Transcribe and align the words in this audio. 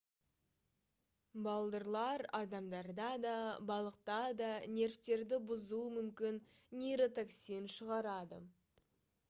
балдырлар 1.47 2.23
адамдарда 2.37 3.11
да 3.27 3.35
балықта 3.73 4.17
да 4.41 4.49
нервтерді 4.79 5.41
бұзуы 5.53 5.93
мүмкін 6.01 6.43
нейротоксин 6.83 7.73
шығарады 7.79 8.45